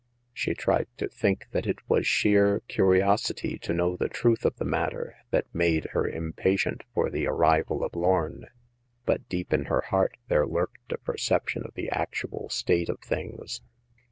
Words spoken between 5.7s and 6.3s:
her